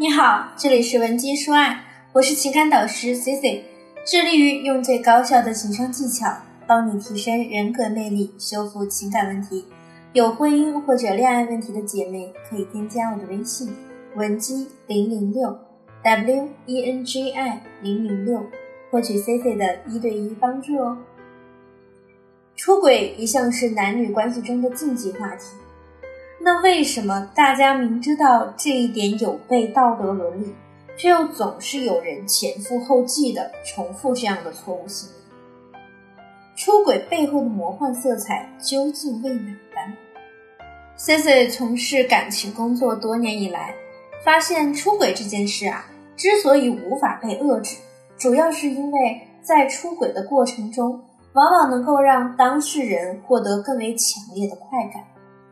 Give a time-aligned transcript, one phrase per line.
[0.00, 3.64] 你好，这里是文姬说爱，我是情感导师 C C，
[4.06, 9.66] 致力于用最高效的情商技巧帮你提升人格魅力，修复情感问题。
[10.14, 13.76] 有婚姻或者恋爱问题的姐妹可以添加我的微信
[14.14, 15.58] 文姬零零六
[16.02, 18.46] W E N G I 零零六，
[18.90, 20.96] 获取 C C 的一对一帮助哦。
[22.56, 25.44] 出轨一向是男女关系中的禁忌话题。
[26.42, 30.54] 那为什么大家明知道这一点有悖道德伦理，
[30.96, 35.78] 却又总是有人前赴后继的重复这样的错误行为？
[36.56, 39.94] 出轨背后的魔幻色彩究竟为哪般
[40.96, 43.74] ？C C 从事感情工作多年以来，
[44.24, 45.84] 发现出轨这件事啊，
[46.16, 47.76] 之所以无法被遏制，
[48.16, 51.02] 主要是因为在出轨的过程中，
[51.34, 55.02] 往往能够让当事人获得更为强烈的快感。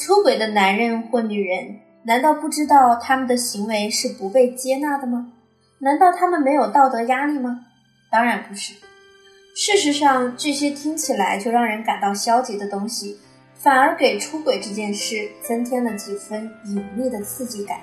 [0.00, 5.30] 出轨的男人或女人，难道不知道他们的行为是不被接纳的吗？
[5.80, 7.66] 难道他们没有道德压力吗？
[8.10, 8.72] 当然不是。
[9.54, 13.18] 事实上，这些听起来就让人感到消极的东西，
[13.54, 17.80] 反而给出轨这件事增添了几分隐秘的刺激感，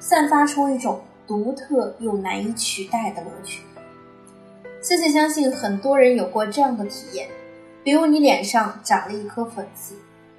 [0.00, 3.62] 散发出一种独特又难以取代的乐趣。
[4.82, 7.28] 谢谢相信很多人有过这样的体验，
[7.84, 9.94] 比如你脸上长了一颗粉刺，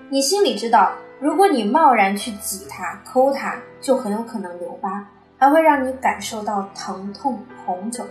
[0.09, 0.91] 你心里知道。
[1.21, 8.03] 如果你贸然去挤它、抠它，就很有可能留疤，还会让你感受到疼痛、红肿。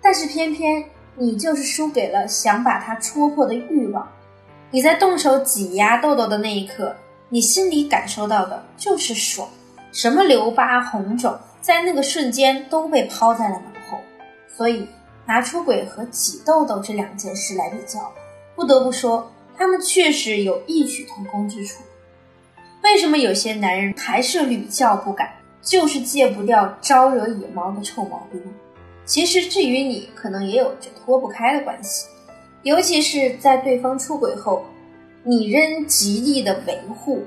[0.00, 0.84] 但是偏偏
[1.16, 4.08] 你就是输给了想把它戳破的欲望。
[4.70, 6.94] 你在动手挤压痘痘的那一刻，
[7.30, 9.48] 你心里感受到的就是爽。
[9.90, 13.98] 什么留疤、红肿，在那个瞬间都被抛在了脑后。
[14.56, 14.88] 所以，
[15.26, 18.12] 拿出轨和挤痘痘这两件事来比较，
[18.54, 21.82] 不得不说，他们确实有异曲同工之处。
[22.86, 28.40] 为什么有些男人还是屡教不改，就是戒不掉招惹野猫的臭毛病？
[29.04, 32.06] 其实这与你可能也有着脱不开的关系，
[32.62, 34.64] 尤其是在对方出轨后，
[35.24, 37.24] 你仍极力的维护，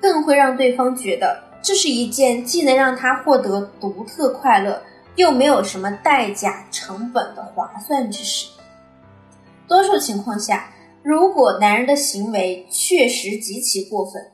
[0.00, 4.82] 更会让对方觉得这是一件既能让他获得独特快乐，
[5.16, 8.48] 又没有什么代价成本的划算之事。
[9.68, 10.70] 多数情况下，
[11.02, 14.30] 如果男人的行为确实极其过分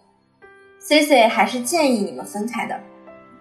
[0.90, 2.80] ，C C 还是建议你们分开的，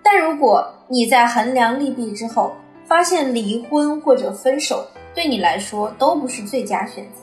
[0.04, 2.56] 但如果你在衡量利弊之后，
[2.86, 7.22] 发现离婚或者分手对你来说都不是最佳选择，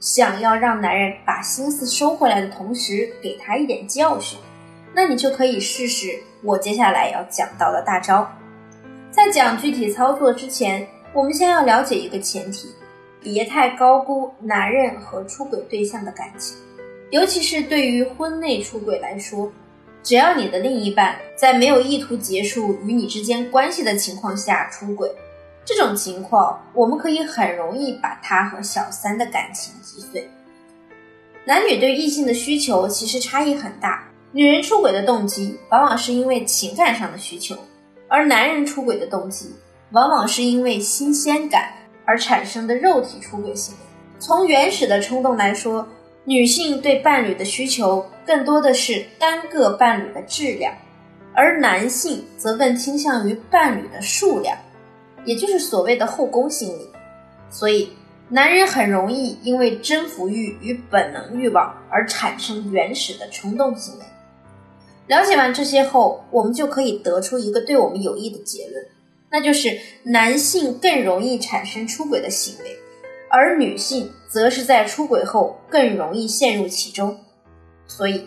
[0.00, 4.36] 想要让男人把心思收回来的同时给他一点教训，
[4.92, 8.28] 那你就可以试试我接下来要讲到的大招。
[9.12, 12.74] 在讲具体操作之前，我们先要了解一个前提，
[13.20, 16.56] 别太高估男人和出轨对象的感情。
[17.10, 19.52] 尤其是对于婚内出轨来说，
[20.02, 25.08] 只要你的另一半在没有意图结束与你之间关系的情况下出轨，
[25.64, 30.28] 这种情况我们可以很容易把他和小三的感情击碎。
[31.44, 37.56] 男女对异性的需求其实差异很大，女人出轨的动机往往是因为情感上的需求，
[38.08, 39.54] 而男人出轨的动机
[39.92, 41.72] 往往是因为新鲜感
[42.04, 43.80] 而产生的肉体出轨行为。
[44.18, 45.86] 从原始的冲动来说。
[46.28, 50.74] 女性对伴侣的需求更多的是单个伴侣的质量，
[51.32, 54.58] 而男性则更倾向于伴侣的数量，
[55.24, 56.90] 也就是所谓的后宫心理。
[57.48, 57.90] 所以，
[58.28, 64.04] 男人很容易因为征服欲与本能欲望而产生原始的冲动行为。
[65.06, 68.84] 了解完这些后，我们就可以得出一个对我们有益的结论，
[69.30, 72.76] 那就是男性更容易产生出轨的行为。
[73.38, 77.20] 而女性则是在出轨后更容易陷入其中，
[77.86, 78.26] 所以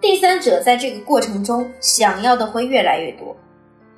[0.00, 3.36] 第三者在这个过程中想要的会越来越多，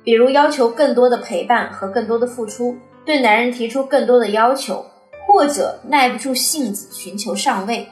[0.03, 4.85] 比如要求更多的陪伴和更多的付出，对男人提出更多的要求，
[5.25, 7.87] 或者耐不住性子寻求上位。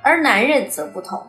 [0.00, 1.22] 而男人则不同，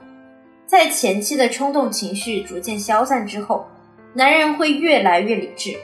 [0.65, 3.67] 在前期的冲动情绪逐渐消散之后，
[4.13, 5.75] 男人会越来越理智，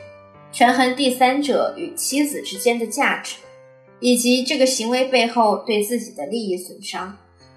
[0.53, 3.35] 权衡第三者与妻子之间的价值。
[4.03, 7.15] 以及这个行为背后对自己的利益损伤，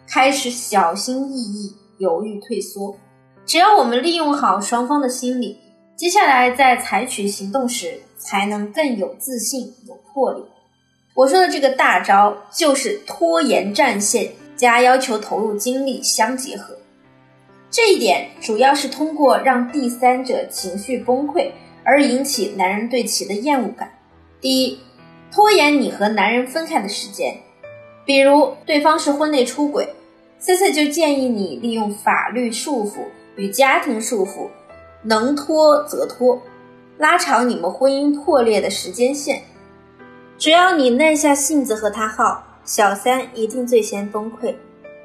[0.09, 2.97] 开始小心翼翼、犹豫退缩。
[3.45, 5.59] 只要我们利用好双方的心理，
[5.97, 10.45] 接下来在采取行动时才能更有自信、有魄力。
[11.17, 16.77] 我说的这个大招就是拖延战线加要求投入精力相结合。
[17.73, 21.51] 这一点主要是通过让第三者情绪崩溃
[21.83, 23.91] 而引起男人对其的厌恶感。
[24.41, 24.79] 第一。
[25.33, 27.37] 拖延你和男人分开的时间，
[28.05, 29.89] 比如对方是婚内出轨
[30.39, 33.01] ，C C 就建议你利用法律束缚
[33.37, 34.49] 与家庭束缚，
[35.03, 36.41] 能拖则拖。
[36.99, 39.43] 拉长你们婚姻破裂的时间线。
[40.39, 44.55] 只要你耐下性子和他耗，小三一定最先崩溃，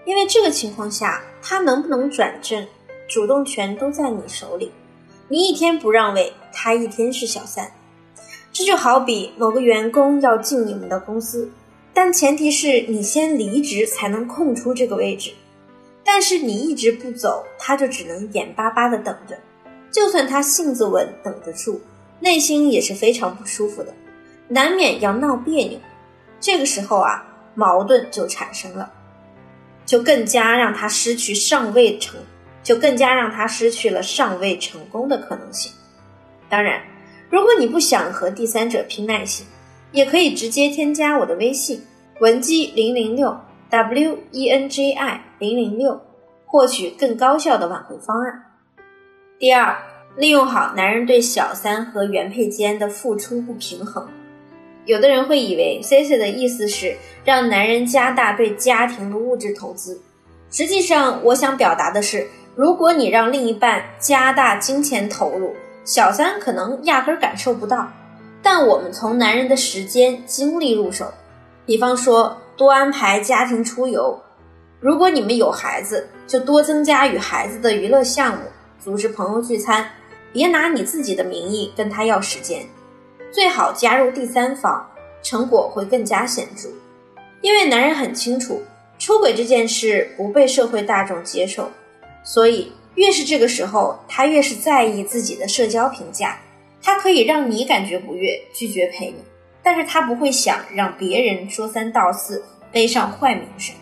[0.05, 2.65] 因为这个情况下，他能不能转正，
[3.09, 4.71] 主动权都在你手里。
[5.27, 7.69] 你一天不让位，他一天是小三。
[8.53, 11.51] 这就好比某个员工要进你们的公司，
[11.93, 15.31] 但前提是你先离职才能空出这个位置。
[16.03, 19.37] 但是你一直不走，他就只能眼巴巴的等着。
[19.91, 21.79] 就算他性子稳，等得住，
[22.19, 23.93] 内心也是非常不舒服的。
[24.47, 25.79] 难免要闹别扭，
[26.39, 27.25] 这个时候啊，
[27.55, 28.91] 矛盾就产生了，
[29.85, 32.19] 就更加让他失去上位成，
[32.63, 35.71] 就更加让他失去了上位成功的可能性。
[36.49, 36.81] 当然，
[37.31, 39.47] 如果你不想和第三者拼耐心，
[39.93, 41.81] 也可以直接添加我的微信
[42.19, 43.39] 文姬零零六
[43.69, 46.01] w e n j i 零零六，
[46.45, 48.43] 获取更高效的挽回方案。
[49.39, 49.77] 第二，
[50.17, 54.05] 利用好男人对小三和原配间的付出不平衡。
[54.83, 60.01] 有的人会以为 C C 的意思是让男人加大对家庭的物质投资，
[60.51, 67.91] 实际上我想表达的是，如果你让另一半加大金钱投入，小三可能压根感受不到。
[68.43, 71.13] 但我们从男人的时间精力入手，
[71.65, 74.19] 比方说多安排家庭出游，
[74.79, 78.43] 如果你们有孩子，就多增加与孩子的娱乐项目，
[78.83, 79.87] 组织朋友聚餐，
[80.33, 82.65] 别拿你自己的名义跟他要时间。
[83.31, 84.85] 最好加入第三方，
[85.21, 86.67] 成果会更加显著。
[87.41, 88.61] 因为男人很清楚，
[88.97, 91.69] 出轨这件事不被社会大众接受，
[92.23, 96.37] 所以越是这个时候，他越是在意自己的社交评价。
[96.83, 99.17] 他可以让你感觉不悦，拒绝陪你，
[99.61, 103.75] 但是他不会想让别人说三道四，背上坏名声。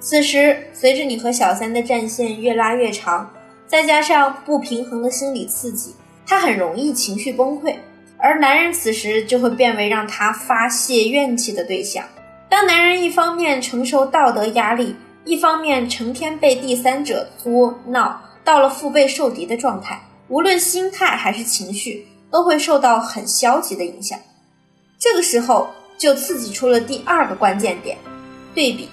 [0.00, 3.30] 此时，随着你和小三的战线越拉越长，
[3.66, 5.94] 再加上不平衡的心理刺激，
[6.26, 7.74] 他很容易情绪崩溃。
[8.16, 12.02] 而男人此时就会变为让他发泄怨气的对象。
[12.48, 24.18] 当男人一方面承受道德压力，一方面成天被第三者作闹，到了腹背受敌的状态，无论心态还是情绪都会受到很消极的影响。
[24.98, 27.96] 这个时候就刺激出了第二个关键点：
[28.54, 28.88] 对比。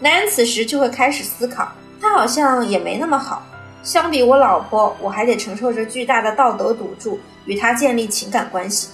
[0.00, 1.68] 男人此时就会开始思考，
[2.00, 3.42] 他好像也没那么好。
[3.84, 8.88] 相比我老婆，我还得承受着巨大的道德赌注，与她建立情感关系，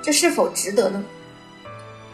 [0.00, 1.04] 这是否值得呢？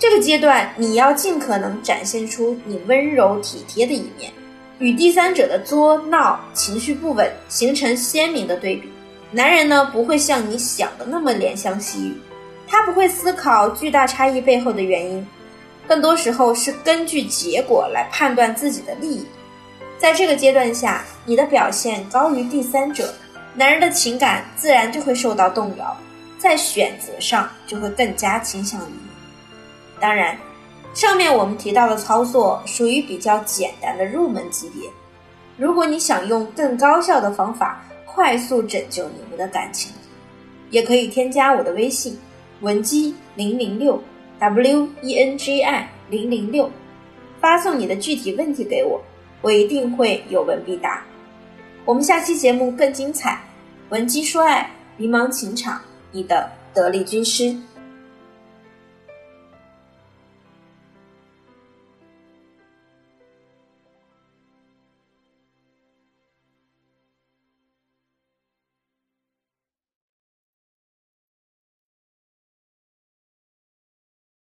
[0.07, 4.31] 这个阶段，你要尽可能展现出你温柔体贴的一面，
[4.79, 8.91] 与第三者的作闹、情绪不稳形成鲜明的对比。
[9.31, 12.21] 男人呢，不会像你想的那么怜香惜玉，
[12.69, 15.27] 他不会思考巨大差异背后的原因，
[15.89, 19.25] 更多时候是根据结果来判断自己的利益。
[19.97, 23.15] 在这个阶段下，你的表现高于第三者，
[23.55, 25.97] 男人的情感自然就会受到动摇，
[26.37, 29.14] 在选择上就会更加倾向于你。
[30.01, 30.37] 当然，
[30.93, 34.89] 上面我们提到的操作属于比较简单的入门级别。
[35.57, 39.93] 如果你想用更高效的方法快速拯救你们的感情，
[40.71, 42.19] 也可以添加我的微信
[42.61, 44.03] 文姬零零六
[44.39, 46.71] w e n g i 零零六，
[47.41, 49.01] 发送你的具体问题给我。
[49.41, 51.03] 我一定会有问必答。
[51.85, 53.41] 我们下期节目更精彩，
[53.91, 55.81] 文姬说爱，迷茫情场，
[56.13, 57.55] 你的得力军师。